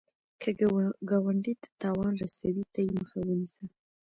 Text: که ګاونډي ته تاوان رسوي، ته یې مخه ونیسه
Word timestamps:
که 0.41 0.49
ګاونډي 1.09 1.53
ته 1.61 1.67
تاوان 1.81 2.13
رسوي، 2.23 2.63
ته 2.73 2.79
یې 2.85 2.91
مخه 2.99 3.17
ونیسه 3.23 3.63